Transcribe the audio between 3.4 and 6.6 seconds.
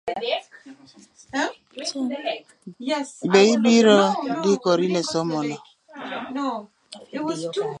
ibiro ndikori ne somo no?